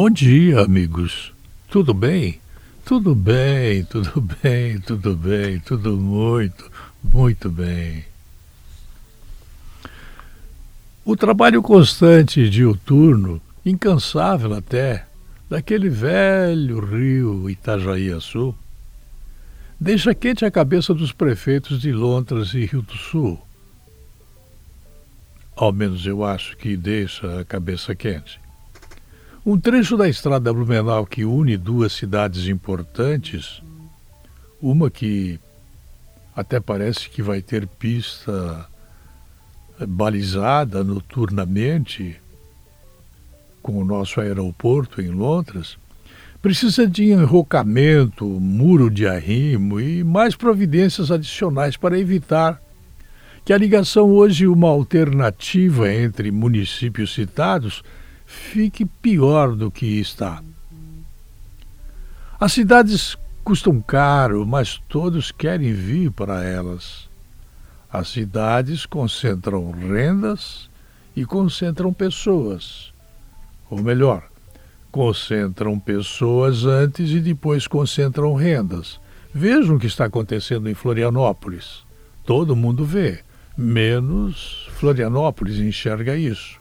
Bom 0.00 0.08
dia, 0.08 0.60
amigos. 0.60 1.32
Tudo 1.68 1.92
bem? 1.92 2.40
Tudo 2.84 3.16
bem, 3.16 3.82
tudo 3.82 4.20
bem, 4.20 4.78
tudo 4.80 5.16
bem, 5.16 5.58
tudo 5.58 5.96
muito, 5.96 6.70
muito 7.02 7.50
bem. 7.50 8.04
O 11.04 11.16
trabalho 11.16 11.60
constante 11.60 12.48
diuturno, 12.48 13.42
incansável 13.66 14.54
até, 14.54 15.04
daquele 15.50 15.88
velho 15.88 16.78
rio 16.78 17.50
Itajaí-Açu, 17.50 18.54
deixa 19.80 20.14
quente 20.14 20.44
a 20.44 20.50
cabeça 20.52 20.94
dos 20.94 21.10
prefeitos 21.10 21.80
de 21.80 21.90
Lontras 21.90 22.54
e 22.54 22.64
Rio 22.66 22.82
do 22.82 22.96
Sul. 22.96 23.36
Ao 25.56 25.72
menos 25.72 26.06
eu 26.06 26.24
acho 26.24 26.56
que 26.56 26.76
deixa 26.76 27.40
a 27.40 27.44
cabeça 27.44 27.96
quente. 27.96 28.38
Um 29.48 29.58
trecho 29.58 29.96
da 29.96 30.06
estrada 30.06 30.52
Blumenau 30.52 31.06
que 31.06 31.24
une 31.24 31.56
duas 31.56 31.94
cidades 31.94 32.48
importantes, 32.48 33.62
uma 34.60 34.90
que 34.90 35.40
até 36.36 36.60
parece 36.60 37.08
que 37.08 37.22
vai 37.22 37.40
ter 37.40 37.66
pista 37.66 38.68
balizada 39.88 40.84
noturnamente, 40.84 42.20
com 43.62 43.78
o 43.80 43.86
nosso 43.86 44.20
aeroporto 44.20 45.00
em 45.00 45.08
Londres, 45.08 45.78
precisa 46.42 46.86
de 46.86 47.04
enrocamento, 47.04 48.26
muro 48.26 48.90
de 48.90 49.08
arrimo 49.08 49.80
e 49.80 50.04
mais 50.04 50.36
providências 50.36 51.10
adicionais 51.10 51.74
para 51.74 51.98
evitar 51.98 52.60
que 53.46 53.54
a 53.54 53.56
ligação 53.56 54.10
hoje 54.10 54.46
uma 54.46 54.68
alternativa 54.68 55.90
entre 55.90 56.30
municípios 56.30 57.14
citados 57.14 57.82
fique 58.28 58.84
pior 58.84 59.56
do 59.56 59.70
que 59.70 59.98
está. 59.98 60.42
As 62.38 62.52
cidades 62.52 63.16
custam 63.42 63.80
caro, 63.80 64.46
mas 64.46 64.78
todos 64.86 65.32
querem 65.32 65.72
vir 65.72 66.12
para 66.12 66.44
elas. 66.44 67.08
As 67.90 68.08
cidades 68.08 68.84
concentram 68.84 69.70
rendas 69.70 70.68
e 71.16 71.24
concentram 71.24 71.90
pessoas. 71.90 72.92
Ou 73.70 73.82
melhor, 73.82 74.28
concentram 74.92 75.80
pessoas 75.80 76.66
antes 76.66 77.10
e 77.10 77.20
depois 77.20 77.66
concentram 77.66 78.34
rendas. 78.34 79.00
Vejam 79.32 79.76
o 79.76 79.78
que 79.78 79.86
está 79.86 80.04
acontecendo 80.04 80.68
em 80.68 80.74
Florianópolis. 80.74 81.82
Todo 82.26 82.54
mundo 82.54 82.84
vê, 82.84 83.20
menos 83.56 84.68
Florianópolis 84.74 85.58
enxerga 85.58 86.14
isso. 86.14 86.57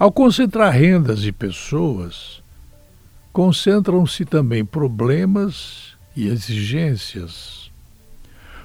Ao 0.00 0.10
concentrar 0.10 0.72
rendas 0.72 1.26
e 1.26 1.30
pessoas, 1.30 2.42
concentram-se 3.34 4.24
também 4.24 4.64
problemas 4.64 5.94
e 6.16 6.26
exigências. 6.26 7.70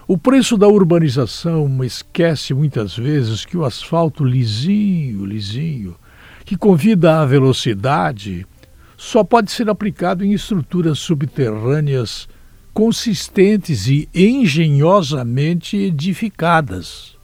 O 0.08 0.18
preço 0.18 0.56
da 0.56 0.66
urbanização 0.66 1.84
esquece 1.84 2.54
muitas 2.54 2.96
vezes 2.96 3.44
que 3.44 3.58
o 3.58 3.66
asfalto 3.66 4.24
lisinho, 4.24 5.26
lisinho, 5.26 5.98
que 6.46 6.56
convida 6.56 7.20
à 7.20 7.26
velocidade, 7.26 8.48
só 8.96 9.22
pode 9.22 9.52
ser 9.52 9.70
aplicado 9.70 10.24
em 10.24 10.32
estruturas 10.32 11.00
subterrâneas 11.00 12.30
consistentes 12.74 13.88
e 13.88 14.08
engenhosamente 14.16 15.76
edificadas, 15.76 17.18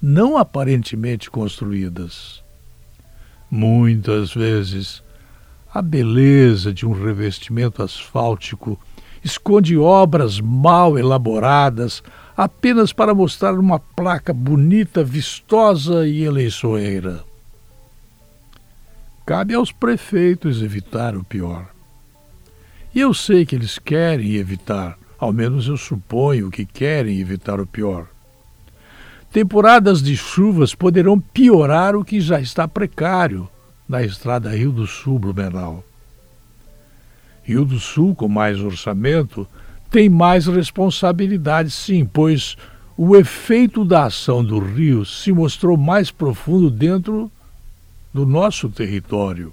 não 0.00 0.38
aparentemente 0.38 1.30
construídas. 1.30 2.47
Muitas 3.50 4.34
vezes, 4.34 5.02
a 5.72 5.80
beleza 5.80 6.72
de 6.72 6.86
um 6.86 6.92
revestimento 6.92 7.82
asfáltico 7.82 8.78
esconde 9.24 9.76
obras 9.76 10.40
mal 10.40 10.98
elaboradas 10.98 12.02
apenas 12.36 12.92
para 12.92 13.14
mostrar 13.14 13.58
uma 13.58 13.78
placa 13.78 14.32
bonita, 14.32 15.02
vistosa 15.02 16.06
e 16.06 16.22
eleiçoeira. 16.22 17.24
Cabe 19.26 19.54
aos 19.54 19.72
prefeitos 19.72 20.62
evitar 20.62 21.16
o 21.16 21.24
pior. 21.24 21.68
E 22.94 23.00
eu 23.00 23.12
sei 23.12 23.44
que 23.44 23.54
eles 23.54 23.78
querem 23.78 24.36
evitar, 24.36 24.98
ao 25.18 25.32
menos 25.32 25.66
eu 25.68 25.76
suponho 25.76 26.50
que 26.50 26.64
querem 26.64 27.18
evitar 27.18 27.60
o 27.60 27.66
pior. 27.66 28.08
Temporadas 29.30 30.02
de 30.02 30.16
chuvas 30.16 30.74
poderão 30.74 31.20
piorar 31.20 31.94
o 31.94 32.04
que 32.04 32.20
já 32.20 32.40
está 32.40 32.66
precário 32.66 33.48
na 33.88 34.02
estrada 34.02 34.54
Rio 34.54 34.72
do 34.72 34.86
Sul 34.86 35.18
Blumenau. 35.18 35.84
Rio 37.42 37.64
do 37.64 37.78
Sul, 37.78 38.14
com 38.14 38.28
mais 38.28 38.60
orçamento, 38.60 39.46
tem 39.90 40.08
mais 40.08 40.46
responsabilidade, 40.46 41.70
sim, 41.70 42.04
pois 42.04 42.56
o 42.96 43.16
efeito 43.16 43.84
da 43.84 44.06
ação 44.06 44.44
do 44.44 44.58
rio 44.58 45.04
se 45.04 45.32
mostrou 45.32 45.76
mais 45.76 46.10
profundo 46.10 46.70
dentro 46.70 47.30
do 48.12 48.26
nosso 48.26 48.68
território. 48.68 49.52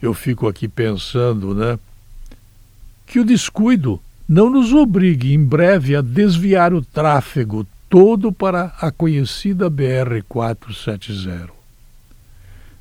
Eu 0.00 0.14
fico 0.14 0.48
aqui 0.48 0.66
pensando, 0.66 1.54
né, 1.54 1.78
que 3.06 3.20
o 3.20 3.24
descuido 3.24 4.00
não 4.28 4.48
nos 4.48 4.72
obrigue 4.72 5.34
em 5.34 5.44
breve 5.44 5.94
a 5.94 6.00
desviar 6.00 6.72
o 6.72 6.82
tráfego 6.82 7.66
todo 7.92 8.32
para 8.32 8.74
a 8.80 8.90
conhecida 8.90 9.68
BR 9.68 10.22
470. 10.26 11.50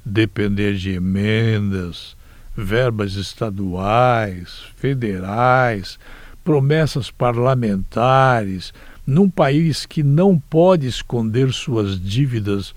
Depender 0.06 0.74
de 0.78 0.92
emendas, 0.92 2.16
verbas 2.56 3.16
estaduais, 3.16 4.64
federais, 4.78 6.00
promessas 6.46 7.12
parlamentares, 7.12 8.74
num 9.06 9.30
país 9.30 9.86
que 9.86 10.02
não 10.02 10.40
pode 10.40 10.88
esconder 10.88 11.52
suas 11.52 12.02
dívidas 12.02 12.74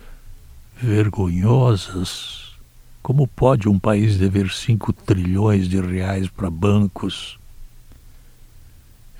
vergonhosas. 0.76 2.52
Como 3.00 3.28
pode 3.28 3.68
um 3.68 3.78
país 3.78 4.18
dever 4.18 4.50
5 4.50 4.92
trilhões 4.92 5.68
de 5.68 5.80
reais 5.80 6.26
para 6.26 6.50
bancos? 6.50 7.38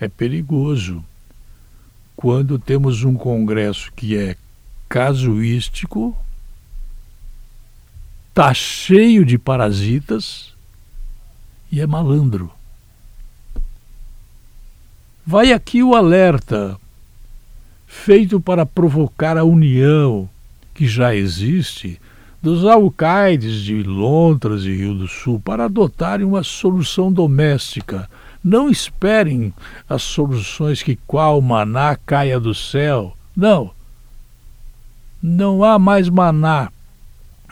É 0.01 0.09
perigoso 0.09 1.05
quando 2.17 2.59
temos 2.59 3.05
um 3.05 3.15
Congresso 3.15 3.93
que 3.93 4.17
é 4.17 4.37
casuístico, 4.89 6.17
está 8.29 8.53
cheio 8.53 9.25
de 9.25 9.39
parasitas 9.39 10.53
e 11.71 11.81
é 11.81 11.87
malandro. 11.87 12.51
Vai 15.27 15.53
aqui 15.53 15.83
o 15.83 15.95
alerta, 15.95 16.79
feito 17.87 18.41
para 18.41 18.67
provocar 18.67 19.39
a 19.39 19.45
união 19.45 20.29
que 20.75 20.87
já 20.87 21.15
existe 21.15 22.01
dos 22.43 22.65
alcaides 22.67 23.63
de 23.63 23.83
Lontras 23.83 24.65
e 24.65 24.77
Rio 24.77 24.95
do 24.95 25.09
Sul 25.09 25.41
para 25.41 25.65
adotarem 25.65 26.27
uma 26.27 26.43
solução 26.43 27.11
doméstica. 27.11 28.11
Não 28.44 28.69
esperem 28.69 29.55
as 29.88 30.03
soluções 30.03 30.82
que 30.82 30.97
qual 31.06 31.41
maná 31.41 31.97
caia 31.97 32.38
do 32.38 32.55
céu. 32.55 33.16
Não. 33.34 33.71
Não 35.22 35.65
há 35.65 35.78
mais 35.78 36.10
maná. 36.10 36.71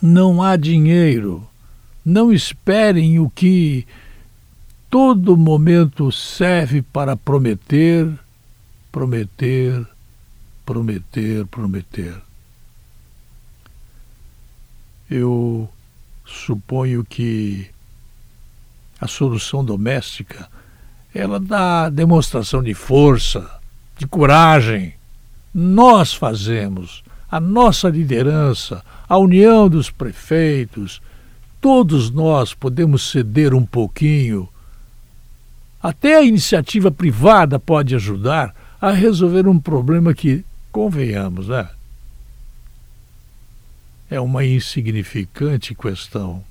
Não 0.03 0.43
há 0.43 0.55
dinheiro. 0.55 1.49
Não 2.05 2.31
esperem 2.31 3.19
o 3.19 3.31
que 3.31 3.87
todo 4.91 5.35
momento 5.35 6.13
serve 6.13 6.83
para 6.83 7.17
prometer, 7.17 8.13
prometer, 8.91 9.87
prometer, 10.67 11.47
prometer. 11.47 12.21
Eu 15.11 15.71
suponho 16.27 17.03
que 17.03 17.71
a 19.01 19.09
solução 19.09 19.65
doméstica 19.65 20.51
ela 21.15 21.39
dá 21.39 21.89
demonstração 21.89 22.63
de 22.63 22.75
força, 22.75 23.51
de 23.99 24.07
coragem. 24.07 24.95
Nós 25.55 26.15
fazemos, 26.15 27.03
a 27.31 27.39
nossa 27.39 27.89
liderança, 27.89 28.83
a 29.09 29.19
união 29.19 29.69
dos 29.69 29.91
prefeitos, 29.91 31.01
todos 31.61 32.11
nós 32.11 32.55
podemos 32.55 33.11
ceder 33.11 33.55
um 33.55 33.65
pouquinho. 33.65 34.49
Até 35.83 36.17
a 36.17 36.23
iniciativa 36.23 36.91
privada 36.91 37.59
pode 37.59 37.95
ajudar 37.95 38.55
a 38.81 38.91
resolver 38.91 39.47
um 39.47 39.59
problema 39.59 40.15
que, 40.15 40.45
convenhamos, 40.71 41.49
né? 41.49 41.69
é 44.13 44.21
uma 44.21 44.45
insignificante 44.45 45.75
questão. 45.75 46.45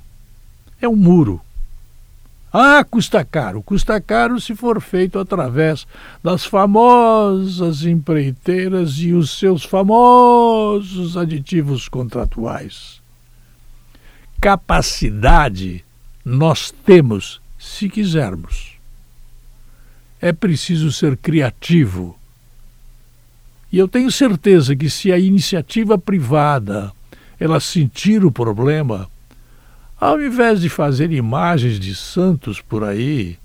É 0.81 0.89
um 0.89 0.95
muro. 0.95 1.39
Ah, 2.53 2.83
custa 2.83 3.23
caro. 3.23 3.63
Custa 3.63 4.01
caro 4.01 4.39
se 4.41 4.53
for 4.55 4.81
feito 4.81 5.17
através 5.17 5.87
das 6.21 6.45
famosas 6.45 7.83
empreiteiras 7.83 8.97
e 8.97 9.13
os 9.13 9.37
seus 9.39 9.63
famosos 9.63 11.15
aditivos 11.15 11.87
contratuais. 11.87 12.99
capacidade 14.41 15.85
nós 16.25 16.71
temos, 16.83 17.39
se 17.59 17.87
quisermos. 17.87 18.73
É 20.19 20.33
preciso 20.33 20.91
ser 20.91 21.15
criativo. 21.15 22.17
E 23.71 23.77
eu 23.77 23.87
tenho 23.87 24.11
certeza 24.11 24.75
que 24.75 24.89
se 24.89 25.11
a 25.11 25.17
iniciativa 25.17 25.97
privada 25.97 26.91
ela 27.39 27.59
sentir 27.59 28.25
o 28.25 28.31
problema, 28.31 29.09
ao 30.01 30.19
invés 30.19 30.59
de 30.59 30.67
fazer 30.67 31.11
imagens 31.11 31.79
de 31.79 31.93
santos 31.93 32.59
por 32.59 32.83
aí, 32.83 33.37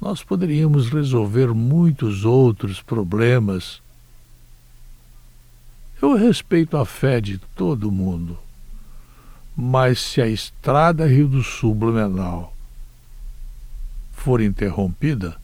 nós 0.00 0.22
poderíamos 0.22 0.88
resolver 0.88 1.52
muitos 1.52 2.24
outros 2.24 2.80
problemas. 2.80 3.82
Eu 6.00 6.16
respeito 6.16 6.78
a 6.78 6.86
fé 6.86 7.20
de 7.20 7.36
todo 7.54 7.92
mundo, 7.92 8.38
mas 9.54 10.00
se 10.00 10.22
a 10.22 10.26
estrada 10.26 11.06
Rio 11.06 11.28
do 11.28 11.42
Sul 11.42 11.74
Blumenau 11.74 12.54
for 14.12 14.40
interrompida, 14.40 15.36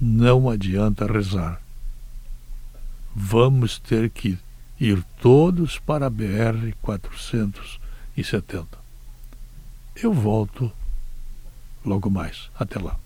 não 0.00 0.48
adianta 0.48 1.04
rezar. 1.04 1.60
Vamos 3.12 3.80
ter 3.80 4.08
que 4.08 4.38
ir 4.78 5.02
todos 5.20 5.80
para 5.80 6.06
a 6.06 6.10
BR 6.10 6.72
470. 6.80 7.81
Eu 9.96 10.12
volto 10.12 10.70
logo 11.84 12.10
mais. 12.10 12.50
Até 12.54 12.78
lá. 12.78 12.98